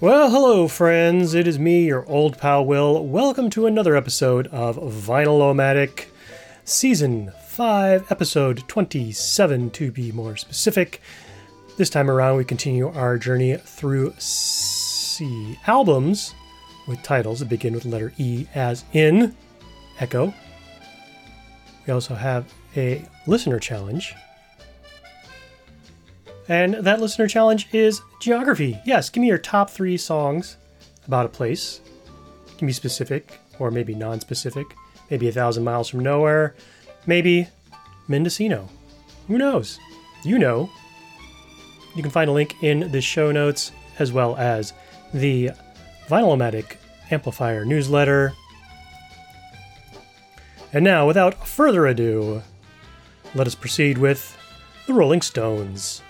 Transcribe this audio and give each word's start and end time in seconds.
Well, 0.00 0.30
hello, 0.30 0.68
friends. 0.68 1.34
It 1.34 1.48
is 1.48 1.58
me, 1.58 1.84
your 1.86 2.08
old 2.08 2.38
pal 2.38 2.64
Will. 2.64 3.04
Welcome 3.04 3.50
to 3.50 3.66
another 3.66 3.96
episode 3.96 4.46
of 4.46 4.76
Vinyl-O-Matic, 4.76 6.04
Season 6.62 7.32
5, 7.48 8.12
Episode 8.12 8.62
27, 8.68 9.70
to 9.70 9.90
be 9.90 10.12
more 10.12 10.36
specific. 10.36 11.00
This 11.76 11.90
time 11.90 12.08
around, 12.08 12.36
we 12.36 12.44
continue 12.44 12.90
our 12.90 13.18
journey 13.18 13.56
through 13.56 14.14
C 14.18 15.58
albums 15.66 16.32
with 16.86 17.02
titles 17.02 17.40
that 17.40 17.48
begin 17.48 17.74
with 17.74 17.82
the 17.82 17.88
letter 17.88 18.12
E, 18.18 18.46
as 18.54 18.84
in 18.92 19.34
Echo. 19.98 20.32
We 21.88 21.92
also 21.92 22.14
have 22.14 22.46
a 22.76 23.04
listener 23.26 23.58
challenge 23.58 24.14
and 26.48 26.74
that 26.74 27.00
listener 27.00 27.28
challenge 27.28 27.68
is 27.72 28.00
geography. 28.20 28.80
Yes, 28.84 29.10
give 29.10 29.20
me 29.20 29.28
your 29.28 29.38
top 29.38 29.70
three 29.70 29.96
songs 29.96 30.56
about 31.06 31.26
a 31.26 31.28
place. 31.28 31.80
Can 32.56 32.66
be 32.66 32.72
specific 32.72 33.38
or 33.58 33.70
maybe 33.70 33.94
non 33.94 34.20
specific. 34.20 34.66
Maybe 35.10 35.28
a 35.28 35.32
thousand 35.32 35.64
miles 35.64 35.88
from 35.88 36.00
nowhere. 36.00 36.54
Maybe 37.06 37.48
Mendocino. 38.08 38.68
Who 39.26 39.38
knows? 39.38 39.78
You 40.24 40.38
know. 40.38 40.70
You 41.94 42.02
can 42.02 42.10
find 42.10 42.30
a 42.30 42.32
link 42.32 42.62
in 42.62 42.90
the 42.92 43.00
show 43.00 43.32
notes 43.32 43.72
as 43.98 44.12
well 44.12 44.36
as 44.36 44.72
the 45.12 45.50
Vinyl-O-Matic 46.08 46.76
Amplifier 47.10 47.64
newsletter. 47.64 48.32
And 50.72 50.84
now, 50.84 51.06
without 51.06 51.46
further 51.46 51.86
ado, 51.86 52.42
let 53.34 53.46
us 53.46 53.54
proceed 53.54 53.98
with 53.98 54.36
the 54.86 54.92
Rolling 54.92 55.22
Stones. 55.22 56.02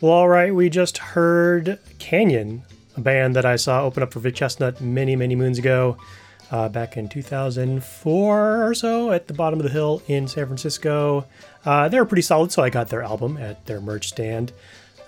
Well, 0.00 0.12
all 0.12 0.28
right, 0.30 0.54
we 0.54 0.70
just 0.70 0.96
heard 0.96 1.78
Canyon, 1.98 2.62
a 2.96 3.02
band 3.02 3.36
that 3.36 3.44
I 3.44 3.56
saw 3.56 3.84
open 3.84 4.02
up 4.02 4.14
for 4.14 4.20
Vic 4.20 4.34
Chesnutt 4.34 4.80
many, 4.80 5.14
many 5.14 5.36
moons 5.36 5.58
ago, 5.58 5.98
uh, 6.50 6.70
back 6.70 6.96
in 6.96 7.06
2004 7.06 8.66
or 8.66 8.74
so 8.74 9.12
at 9.12 9.26
the 9.26 9.34
bottom 9.34 9.60
of 9.60 9.64
the 9.64 9.70
hill 9.70 10.00
in 10.06 10.26
San 10.26 10.46
Francisco. 10.46 11.26
Uh, 11.66 11.86
they 11.88 11.98
were 11.98 12.06
pretty 12.06 12.22
solid, 12.22 12.50
so 12.50 12.62
I 12.62 12.70
got 12.70 12.88
their 12.88 13.02
album 13.02 13.36
at 13.36 13.66
their 13.66 13.78
merch 13.78 14.08
stand. 14.08 14.54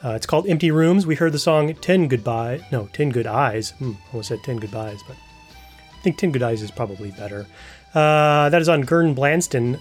Uh, 0.05 0.11
it's 0.11 0.27
called 0.27 0.47
Empty 0.47 0.71
Rooms. 0.71 1.07
We 1.07 1.15
heard 1.15 1.33
the 1.33 1.39
song 1.39 1.75
10 1.75 2.09
Goodbye. 2.09 2.67
No, 2.71 2.91
10 2.93 3.09
Good 3.09 3.27
Eyes. 3.27 3.71
Hmm, 3.71 3.93
almost 4.13 4.29
said 4.29 4.41
10 4.45 4.59
Goodbyes, 4.59 5.01
but 5.09 5.17
I 5.17 6.03
think 6.03 6.19
10 6.19 6.33
Good 6.33 6.43
Eyes 6.43 6.61
is 6.61 6.71
probably 6.71 7.13
better. 7.13 7.47
Uh, 7.95 8.51
that 8.51 8.61
is 8.61 8.69
on 8.69 8.83
Gern 8.83 9.15
Blandsten 9.15 9.81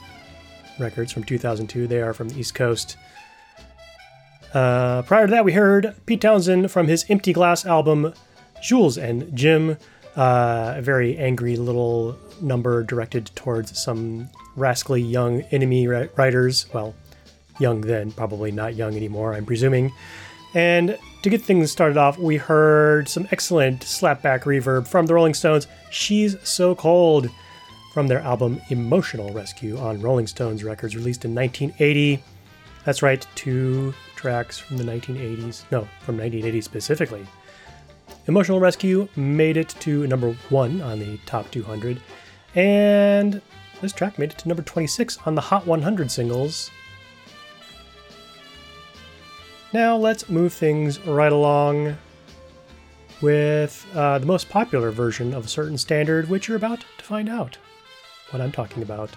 Records 0.79 1.11
from 1.11 1.25
2002. 1.25 1.85
They 1.87 2.01
are 2.01 2.13
from 2.13 2.29
the 2.29 2.39
East 2.39 2.55
Coast. 2.55 2.95
Uh, 4.53 5.01
prior 5.03 5.27
to 5.27 5.31
that, 5.31 5.45
we 5.45 5.53
heard 5.53 5.95
Pete 6.05 6.21
Townshend 6.21 6.71
from 6.71 6.87
his 6.87 7.05
Empty 7.09 7.33
Glass 7.33 7.65
album, 7.65 8.13
Jools 8.61 8.97
and 8.97 9.35
Jim, 9.35 9.77
uh, 10.17 10.73
a 10.77 10.81
very 10.81 11.17
angry 11.17 11.55
little 11.55 12.17
number 12.41 12.83
directed 12.83 13.31
towards 13.35 13.81
some 13.81 14.29
rascally 14.55 15.01
young 15.01 15.41
enemy 15.51 15.87
ri- 15.87 16.09
writers. 16.17 16.65
Well, 16.73 16.93
young 17.59 17.81
then, 17.81 18.11
probably 18.11 18.51
not 18.51 18.75
young 18.75 18.95
anymore, 18.95 19.33
I'm 19.33 19.45
presuming. 19.45 19.93
And 20.53 20.97
to 21.23 21.29
get 21.29 21.41
things 21.41 21.71
started 21.71 21.95
off, 21.95 22.17
we 22.17 22.35
heard 22.35 23.07
some 23.07 23.27
excellent 23.31 23.81
slapback 23.81 24.41
reverb 24.41 24.87
from 24.87 25.05
the 25.05 25.13
Rolling 25.13 25.33
Stones, 25.33 25.67
She's 25.91 26.35
So 26.43 26.75
Cold, 26.75 27.29
from 27.93 28.07
their 28.07 28.19
album 28.19 28.59
Emotional 28.69 29.31
Rescue 29.31 29.77
on 29.77 30.01
Rolling 30.01 30.27
Stones 30.27 30.63
Records, 30.63 30.95
released 30.95 31.23
in 31.23 31.33
1980. 31.33 32.21
That's 32.83 33.01
right, 33.01 33.25
two 33.35 33.93
tracks 34.21 34.59
from 34.59 34.77
the 34.77 34.83
1980s. 34.83 35.63
No, 35.71 35.81
from 36.01 36.17
1980 36.17 36.61
specifically. 36.61 37.25
Emotional 38.27 38.59
Rescue 38.59 39.07
made 39.15 39.57
it 39.57 39.69
to 39.79 40.05
number 40.05 40.33
one 40.49 40.79
on 40.81 40.99
the 40.99 41.17
top 41.25 41.49
200, 41.49 41.99
and 42.53 43.41
this 43.81 43.91
track 43.91 44.19
made 44.19 44.31
it 44.31 44.37
to 44.37 44.47
number 44.47 44.61
26 44.61 45.17
on 45.25 45.33
the 45.33 45.41
Hot 45.41 45.65
100 45.65 46.11
singles. 46.11 46.69
Now 49.73 49.97
let's 49.97 50.29
move 50.29 50.53
things 50.53 50.99
right 51.07 51.31
along 51.31 51.97
with 53.21 53.87
uh, 53.95 54.19
the 54.19 54.25
most 54.25 54.49
popular 54.49 54.91
version 54.91 55.33
of 55.33 55.45
a 55.45 55.47
certain 55.47 55.77
standard, 55.77 56.29
which 56.29 56.47
you're 56.47 56.57
about 56.57 56.85
to 56.99 57.03
find 57.03 57.27
out 57.27 57.57
what 58.29 58.41
I'm 58.41 58.51
talking 58.51 58.83
about. 58.83 59.09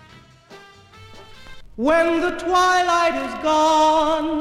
When 1.77 2.21
the 2.21 2.31
twilight 2.31 3.17
is 3.17 3.35
gone 3.43 4.41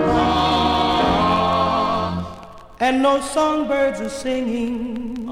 and 2.80 3.02
no 3.02 3.20
songbirds 3.22 4.02
are 4.02 4.10
singing. 4.10 5.26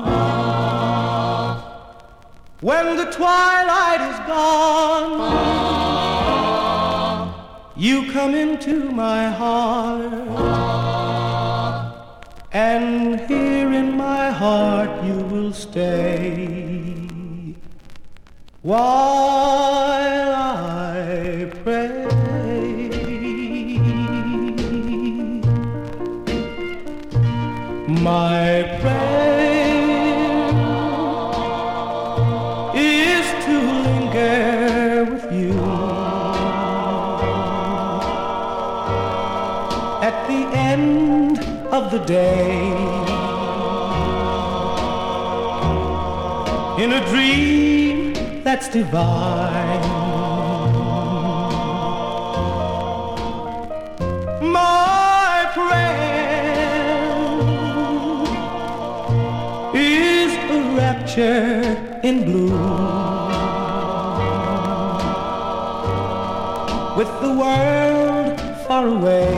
When 2.62 2.96
the 2.98 3.06
twilight 3.12 4.02
is 4.02 4.18
gone, 4.26 5.22
you 7.78 8.12
come 8.12 8.34
into 8.34 8.90
my 8.90 9.30
heart. 9.30 10.12
And 12.52 13.20
here 13.30 13.72
in 13.72 13.96
my 13.96 14.32
heart 14.32 15.04
you 15.04 15.18
will 15.18 15.54
stay 15.54 16.71
while 18.62 20.34
I 20.36 21.52
pray. 21.64 21.90
My 27.88 28.78
prayer 28.82 29.82
is 32.76 33.26
to 33.46 33.56
linger 33.88 35.06
with 35.12 35.32
you 35.34 35.58
at 40.04 40.28
the 40.28 40.42
end 40.56 41.40
of 41.74 41.90
the 41.92 42.00
day. 42.06 42.62
In 46.84 46.94
a 46.94 47.06
dream 47.10 47.81
that's 48.52 48.68
divine. 48.68 49.82
My 54.52 55.50
prayer 55.54 56.12
is 59.74 60.32
a 60.58 60.60
rapture 60.76 61.62
in 62.04 62.26
blue. 62.26 62.52
With 66.98 67.12
the 67.24 67.32
world 67.42 68.36
far 68.68 68.86
away 68.86 69.32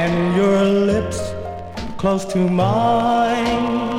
and 0.00 0.36
your 0.36 0.64
lips 0.90 1.20
close 1.98 2.24
to 2.32 2.38
mine. 2.50 3.93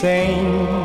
Same. 0.00 0.79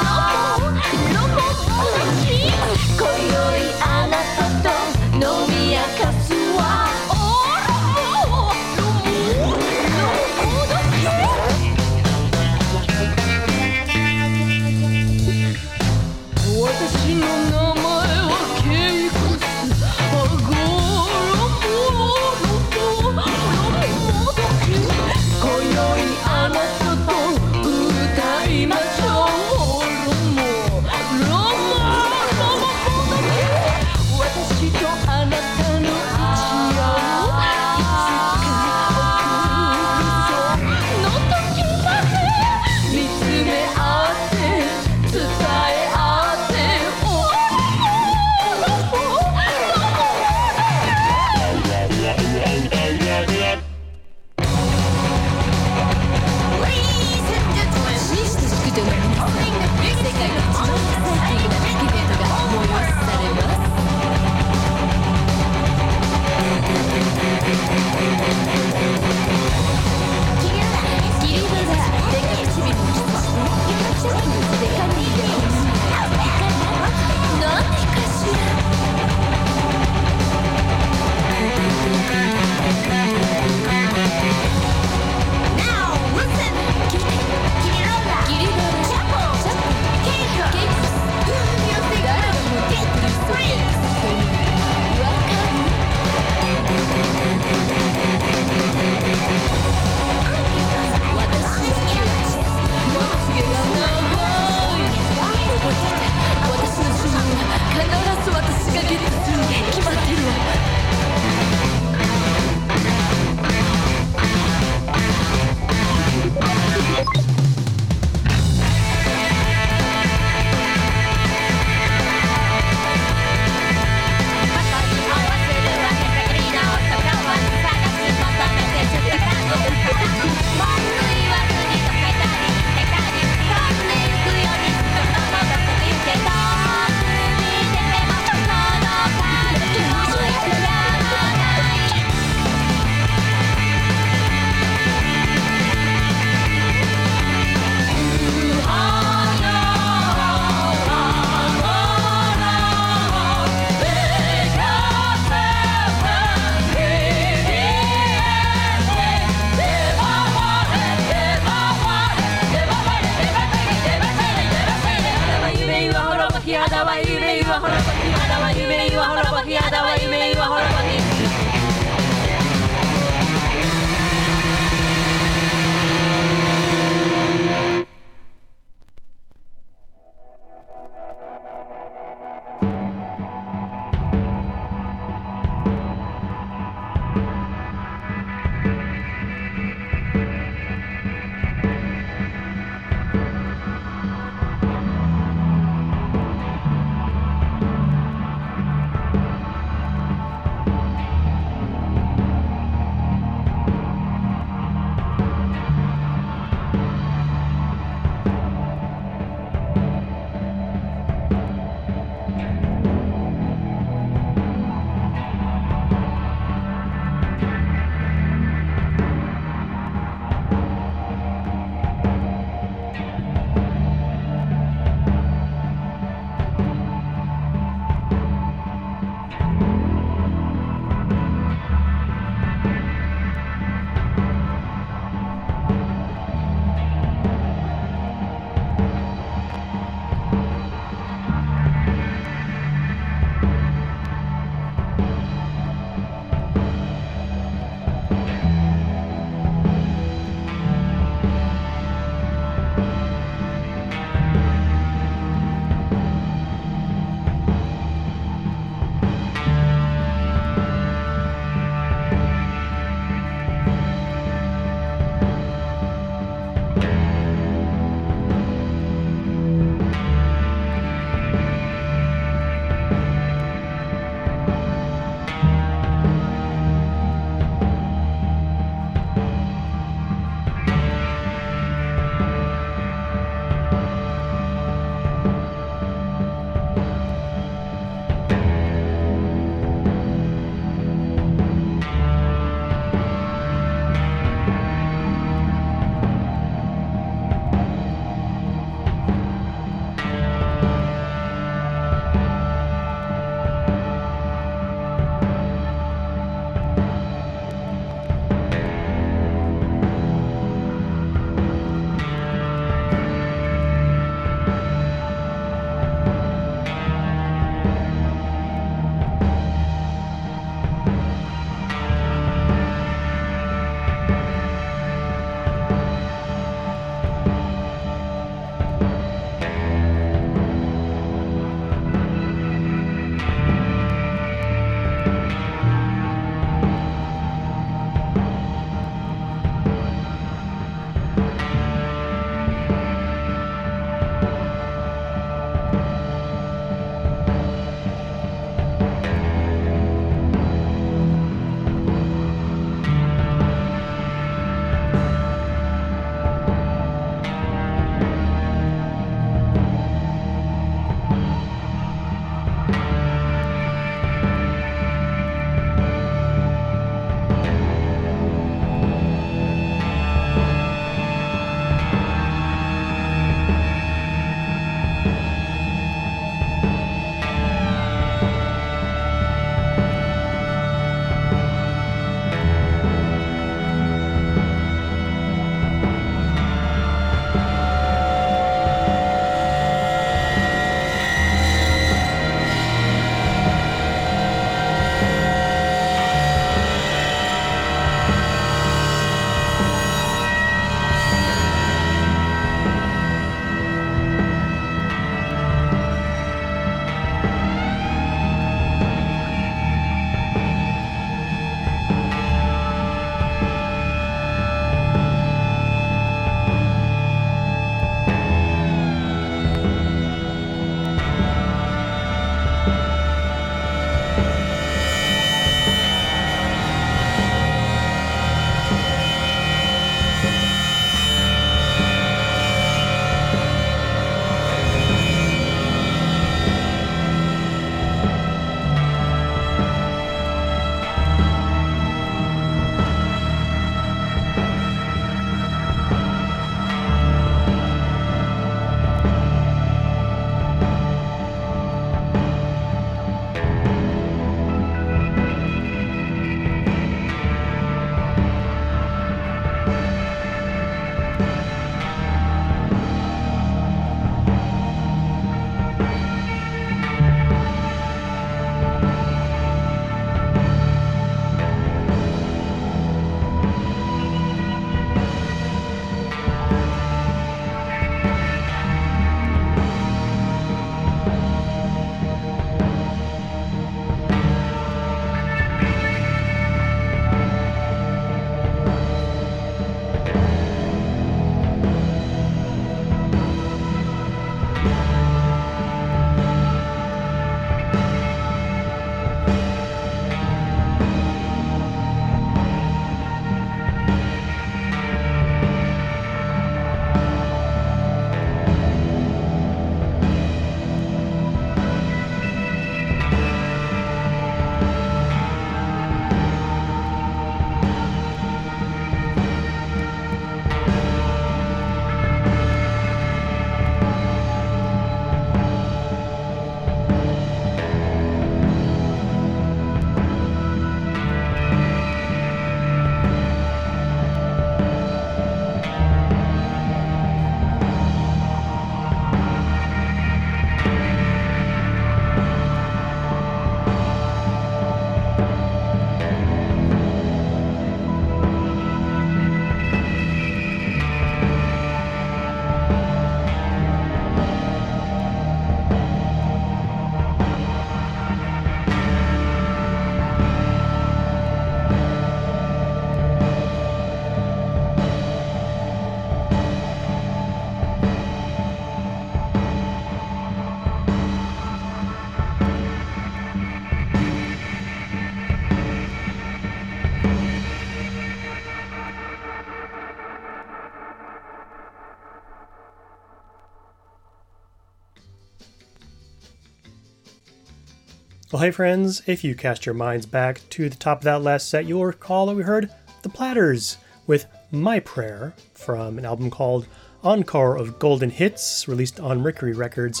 Well, 588.32 588.42
hey 588.42 588.52
friends, 588.52 589.02
if 589.08 589.24
you 589.24 589.34
cast 589.34 589.66
your 589.66 589.74
minds 589.74 590.06
back 590.06 590.40
to 590.50 590.68
the 590.68 590.76
top 590.76 590.98
of 590.98 591.04
that 591.04 591.22
last 591.22 591.48
set, 591.48 591.66
you'll 591.66 591.84
recall 591.84 592.26
that 592.26 592.36
we 592.36 592.44
heard 592.44 592.70
The 593.02 593.08
Platters 593.08 593.76
with 594.06 594.26
My 594.52 594.78
Prayer 594.78 595.34
from 595.52 595.98
an 595.98 596.04
album 596.04 596.30
called 596.30 596.68
Encore 597.02 597.56
of 597.56 597.80
Golden 597.80 598.08
Hits, 598.08 598.68
released 598.68 599.00
on 599.00 599.20
Mercury 599.20 599.52
Records 599.52 600.00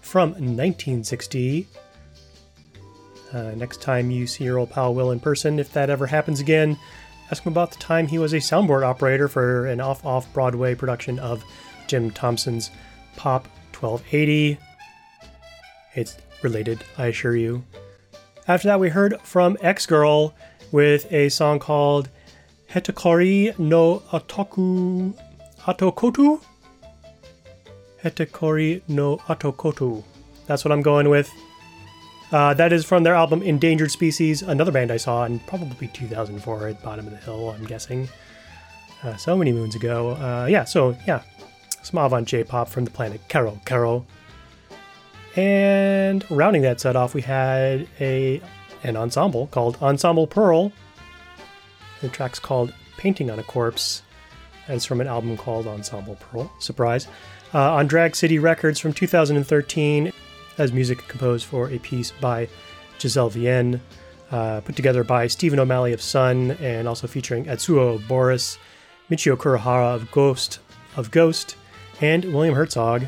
from 0.00 0.30
1960. 0.30 1.68
Uh, 3.32 3.52
next 3.52 3.80
time 3.80 4.10
you 4.10 4.26
see 4.26 4.42
your 4.42 4.58
old 4.58 4.70
pal 4.70 4.92
Will 4.92 5.12
in 5.12 5.20
person, 5.20 5.60
if 5.60 5.72
that 5.74 5.88
ever 5.88 6.08
happens 6.08 6.40
again, 6.40 6.76
ask 7.30 7.44
him 7.44 7.52
about 7.52 7.70
the 7.70 7.78
time 7.78 8.08
he 8.08 8.18
was 8.18 8.32
a 8.32 8.38
soundboard 8.38 8.84
operator 8.84 9.28
for 9.28 9.66
an 9.66 9.80
off 9.80 10.04
off 10.04 10.32
Broadway 10.32 10.74
production 10.74 11.20
of 11.20 11.44
Jim 11.86 12.10
Thompson's 12.10 12.72
Pop 13.14 13.46
1280. 13.72 14.58
It's 15.94 16.16
related, 16.42 16.84
I 16.96 17.06
assure 17.06 17.36
you. 17.36 17.64
After 18.46 18.68
that, 18.68 18.80
we 18.80 18.88
heard 18.88 19.20
from 19.22 19.56
Ex-Girl 19.60 20.34
with 20.72 21.10
a 21.12 21.28
song 21.28 21.58
called 21.58 22.08
Hetakori 22.70 23.58
no 23.58 24.00
Otoku 24.10 25.14
Atokotu? 25.62 26.40
Hetakori 28.02 28.82
no 28.88 29.18
Atokotu. 29.28 30.02
That's 30.46 30.64
what 30.64 30.72
I'm 30.72 30.82
going 30.82 31.10
with. 31.10 31.30
Uh, 32.30 32.52
that 32.54 32.72
is 32.72 32.84
from 32.84 33.02
their 33.02 33.14
album 33.14 33.42
Endangered 33.42 33.90
Species, 33.90 34.42
another 34.42 34.70
band 34.70 34.90
I 34.90 34.98
saw 34.98 35.24
in 35.24 35.40
probably 35.40 35.88
2004 35.88 36.68
at 36.68 36.82
Bottom 36.82 37.06
of 37.06 37.12
the 37.12 37.18
Hill, 37.18 37.50
I'm 37.50 37.64
guessing. 37.64 38.08
Uh, 39.02 39.16
so 39.16 39.36
many 39.36 39.52
moons 39.52 39.74
ago. 39.74 40.10
Uh, 40.10 40.46
yeah, 40.48 40.64
so 40.64 40.96
yeah, 41.06 41.22
some 41.82 41.98
avant 41.98 42.28
J 42.28 42.44
pop 42.44 42.68
from 42.68 42.84
the 42.84 42.90
planet 42.90 43.20
Carol 43.28 43.60
Caro. 43.64 44.04
And 45.38 46.28
rounding 46.32 46.62
that 46.62 46.80
set 46.80 46.96
off, 46.96 47.14
we 47.14 47.22
had 47.22 47.86
a 48.00 48.42
an 48.82 48.96
ensemble 48.96 49.46
called 49.46 49.78
Ensemble 49.80 50.26
Pearl. 50.26 50.72
The 52.00 52.08
track's 52.08 52.40
called 52.40 52.74
Painting 52.96 53.30
on 53.30 53.38
a 53.38 53.44
Corpse, 53.44 54.02
and 54.66 54.74
it's 54.74 54.84
from 54.84 55.00
an 55.00 55.06
album 55.06 55.36
called 55.36 55.68
Ensemble 55.68 56.16
Pearl. 56.16 56.50
Surprise. 56.58 57.06
Uh, 57.54 57.74
on 57.74 57.86
Drag 57.86 58.16
City 58.16 58.40
Records 58.40 58.80
from 58.80 58.92
2013, 58.92 60.12
as 60.58 60.72
music 60.72 61.06
composed 61.06 61.46
for 61.46 61.70
a 61.70 61.78
piece 61.78 62.10
by 62.10 62.48
Gisèle 62.98 63.30
Vienne, 63.30 63.80
uh, 64.32 64.60
put 64.62 64.74
together 64.74 65.04
by 65.04 65.28
Stephen 65.28 65.60
O'Malley 65.60 65.92
of 65.92 66.02
Sunn, 66.02 66.50
and 66.60 66.88
also 66.88 67.06
featuring 67.06 67.44
Atsuo 67.44 68.04
Boris, 68.08 68.58
Michio 69.08 69.36
Kurihara 69.36 69.94
of 69.94 70.10
Ghost, 70.10 70.58
of 70.96 71.12
Ghost, 71.12 71.54
and 72.00 72.24
William 72.34 72.56
Herzog 72.56 73.06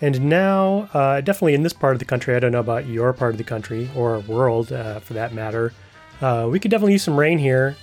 and 0.00 0.20
now, 0.22 0.88
uh, 0.94 1.20
definitely 1.20 1.54
in 1.54 1.62
this 1.62 1.72
part 1.72 1.94
of 1.94 1.98
the 1.98 2.04
country, 2.04 2.36
I 2.36 2.38
don't 2.38 2.52
know 2.52 2.60
about 2.60 2.86
your 2.86 3.12
part 3.12 3.34
of 3.34 3.38
the 3.38 3.44
country 3.44 3.90
or 3.96 4.20
world 4.20 4.72
uh, 4.72 5.00
for 5.00 5.14
that 5.14 5.34
matter, 5.34 5.72
uh, 6.20 6.48
we 6.50 6.60
could 6.60 6.70
definitely 6.70 6.92
use 6.92 7.02
some 7.02 7.18
rain 7.18 7.38
here 7.38 7.76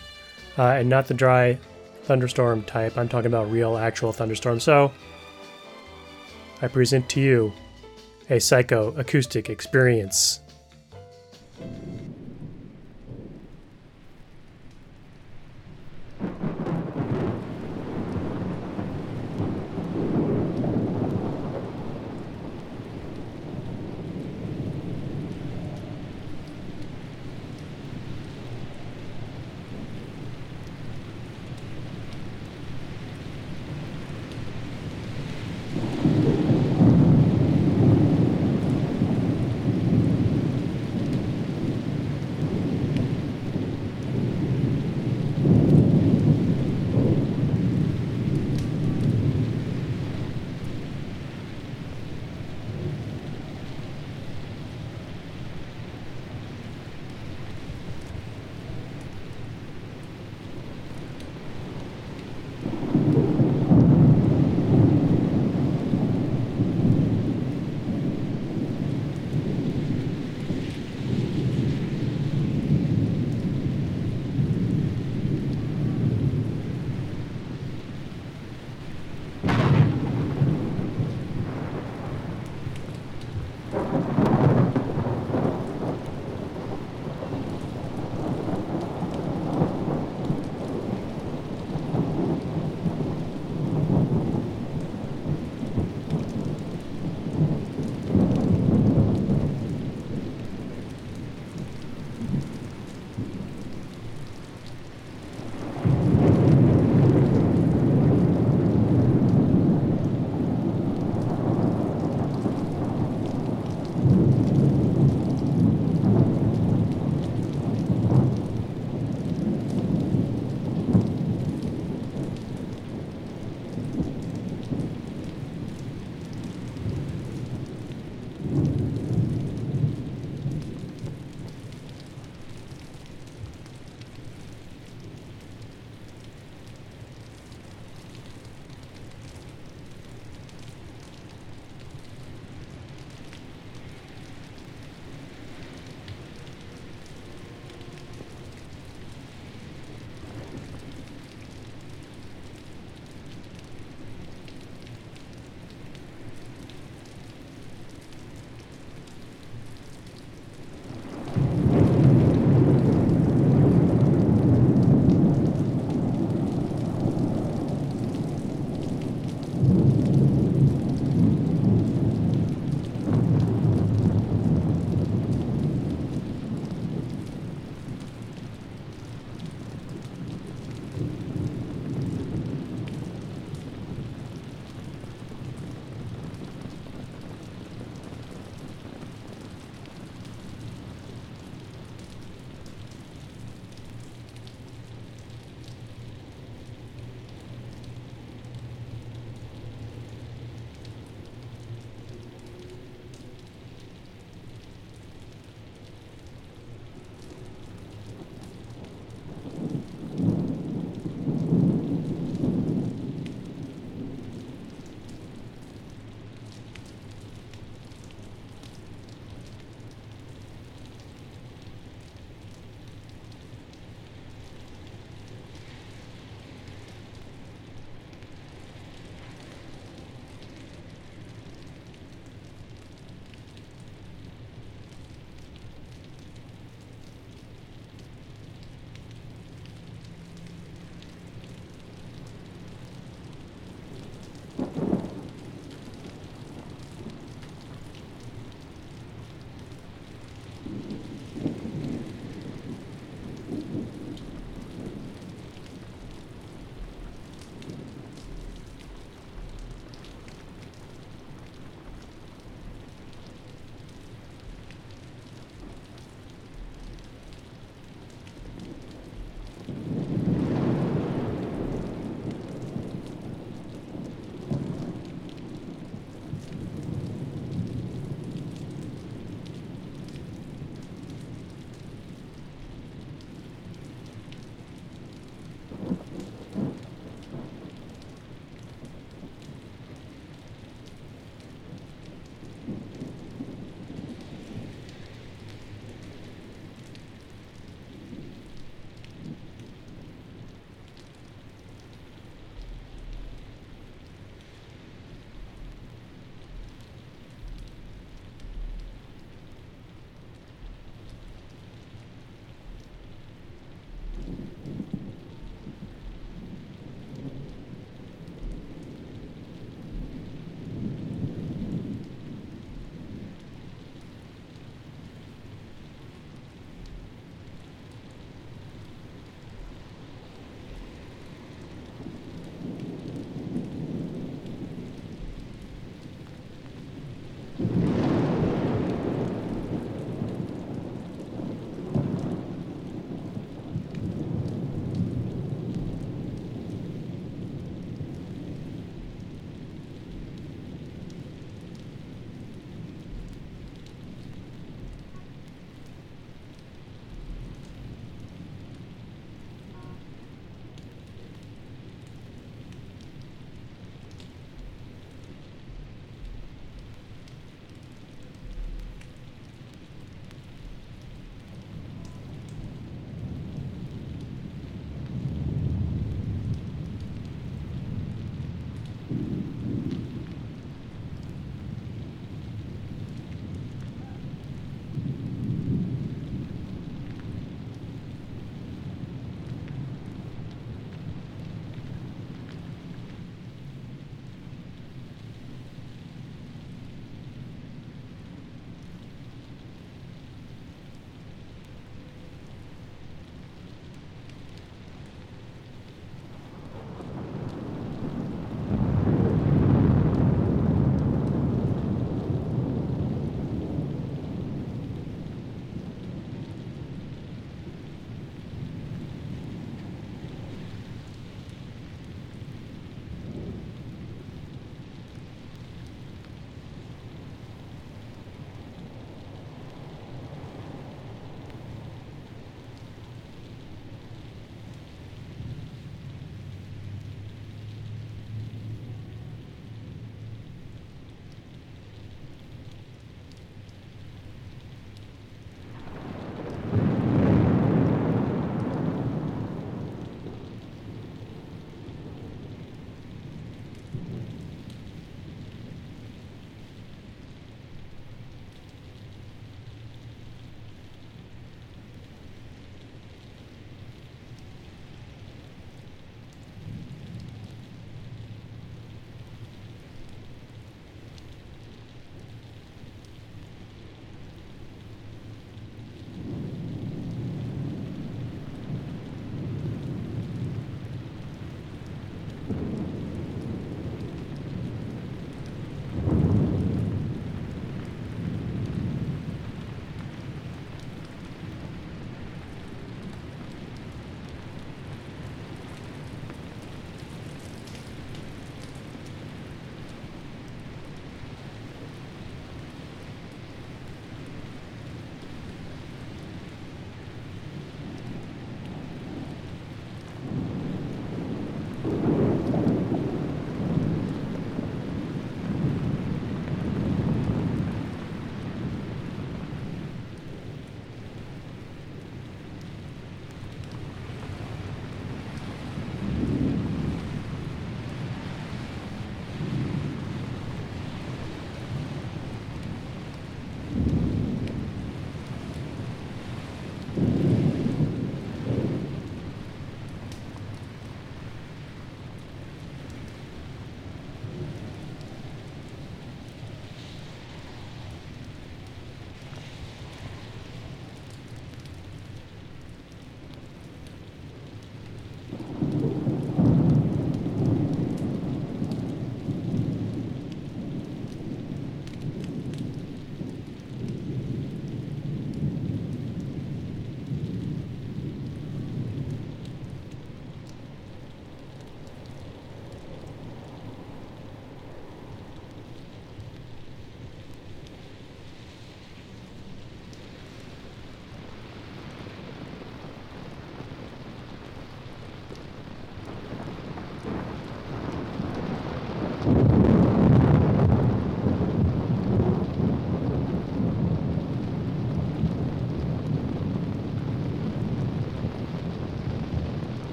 uh, 0.58 0.64
and 0.64 0.90
not 0.90 1.08
the 1.08 1.14
dry 1.14 1.60
thunderstorm 2.04 2.64
type. 2.64 2.98
I'm 2.98 3.10
talking 3.10 3.28
about 3.28 3.52
real, 3.52 3.78
actual 3.78 4.14
thunderstorm. 4.14 4.60
So, 4.60 4.92
I 6.62 6.68
present 6.68 7.10
to 7.10 7.22
you 7.22 7.54
a 8.30 8.40
psycho 8.40 8.94
acoustic 8.98 9.50
experience. 9.50 10.40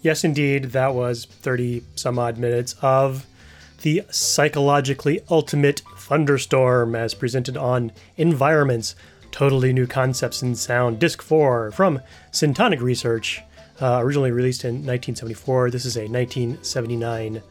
Yes, 0.00 0.22
indeed, 0.22 0.64
that 0.66 0.94
was 0.94 1.24
30 1.24 1.82
some 1.96 2.18
odd 2.18 2.38
minutes 2.38 2.76
of 2.82 3.26
the 3.82 4.02
psychologically 4.10 5.20
ultimate 5.30 5.82
thunderstorm 5.96 6.94
as 6.94 7.14
presented 7.14 7.56
on 7.56 7.92
Environments 8.16 8.94
Totally 9.30 9.72
New 9.72 9.86
Concepts 9.86 10.42
in 10.42 10.54
Sound, 10.54 10.98
Disc 10.98 11.20
4 11.20 11.72
from 11.72 12.00
Syntonic 12.32 12.80
Research, 12.80 13.42
uh, 13.80 13.98
originally 14.00 14.30
released 14.30 14.64
in 14.64 14.76
1974. 14.76 15.70
This 15.70 15.84
is 15.84 15.96
a 15.96 16.06
1979 16.06 17.42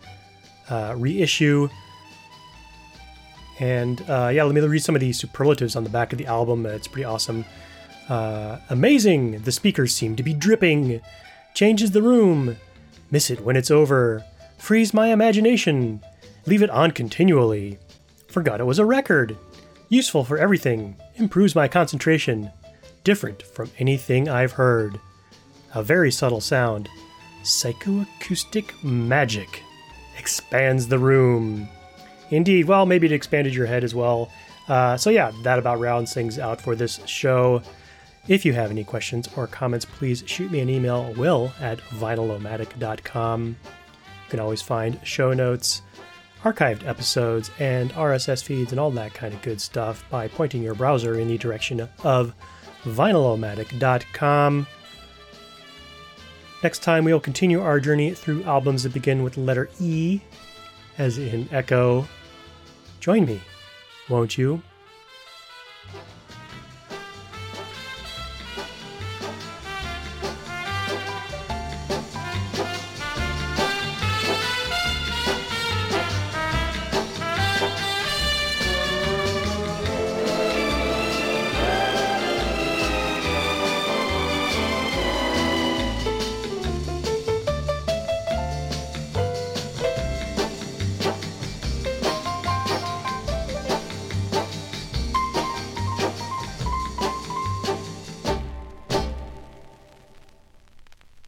uh, 0.70 0.96
reissue. 0.98 1.70
And 3.60 4.02
uh, 4.10 4.30
yeah, 4.34 4.44
let 4.44 4.56
me 4.56 4.62
read 4.62 4.84
some 4.84 4.96
of 4.96 5.02
the 5.02 5.14
superlatives 5.14 5.76
on 5.76 5.84
the 5.84 5.90
back 5.90 6.14
of 6.14 6.18
the 6.18 6.28
album. 6.28 6.66
It's 6.66 6.88
pretty 6.88 7.06
awesome. 7.06 7.46
Uh, 8.08 8.60
amazing! 8.70 9.42
The 9.42 9.52
speakers 9.52 9.94
seem 9.94 10.16
to 10.16 10.24
be 10.24 10.34
dripping. 10.34 11.02
Changes 11.58 11.90
the 11.90 12.04
room. 12.04 12.56
Miss 13.10 13.32
it 13.32 13.42
when 13.42 13.56
it's 13.56 13.72
over. 13.72 14.24
Frees 14.60 14.94
my 14.94 15.08
imagination. 15.08 16.04
Leave 16.46 16.62
it 16.62 16.70
on 16.70 16.92
continually. 16.92 17.80
Forgot 18.28 18.62
it 18.62 18.66
was 18.66 18.78
a 18.78 18.86
record. 18.86 19.36
Useful 19.90 20.24
for 20.24 20.38
everything. 20.38 20.96
Improves 21.16 21.56
my 21.56 21.68
concentration. 21.68 22.52
Different 23.04 23.42
from 23.42 23.72
anything 23.80 24.30
I've 24.30 24.52
heard. 24.52 25.00
A 25.74 25.82
very 25.82 26.12
subtle 26.12 26.42
sound. 26.42 26.90
Psychoacoustic 27.42 28.84
magic. 28.84 29.64
Expands 30.20 30.88
the 30.88 31.00
room. 31.00 31.68
Indeed, 32.30 32.66
well, 32.66 32.86
maybe 32.86 33.08
it 33.08 33.14
expanded 33.14 33.56
your 33.56 33.66
head 33.66 33.84
as 33.84 33.96
well. 33.96 34.32
Uh, 34.68 34.96
so, 34.96 35.10
yeah, 35.10 35.32
that 35.42 35.58
about 35.58 35.80
rounds 35.80 36.14
things 36.14 36.38
out 36.38 36.62
for 36.62 36.76
this 36.76 37.00
show. 37.08 37.64
If 38.28 38.44
you 38.44 38.52
have 38.54 38.72
any 38.72 38.84
questions 38.84 39.30
or 39.38 39.48
comments, 39.48 39.86
please 39.86 40.24
shoot 40.26 40.52
me 40.52 40.60
an 40.60 40.70
email, 40.70 41.14
will 41.14 41.54
at 41.62 41.80
vinylomatic.com. 41.80 43.48
You 43.66 44.30
can 44.30 44.40
always 44.42 44.62
find 44.62 45.00
show 45.04 45.34
notes, 45.34 45.82
archived 46.44 46.86
episodes, 46.86 47.52
and 47.58 47.94
RSS 47.94 48.44
feeds 48.44 48.74
and 48.74 48.82
all 48.82 48.92
that 48.92 49.14
kind 49.14 49.34
of 49.34 49.42
good 49.42 49.62
stuff 49.62 50.04
by 50.10 50.28
pointing 50.28 50.62
your 50.62 50.76
browser 50.76 51.18
in 51.18 51.30
the 51.30 51.38
direction 51.38 51.88
of 52.04 52.34
vinylomatic.com. 52.84 54.68
Next 56.64 56.80
time, 56.80 57.06
we'll 57.06 57.20
continue 57.22 57.62
our 57.62 57.80
journey 57.80 58.14
through 58.14 58.44
albums 58.44 58.84
that 58.84 58.94
begin 58.94 59.24
with 59.24 59.34
the 59.36 59.42
letter 59.42 59.70
E, 59.80 60.20
as 60.98 61.18
in 61.18 61.48
Echo. 61.52 62.06
Join 63.00 63.26
me, 63.26 63.40
won't 64.10 64.38
you? 64.38 64.62